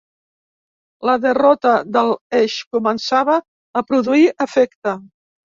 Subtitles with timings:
[1.09, 3.39] La derrota de l'Eix començava
[3.83, 4.97] a produir efecte.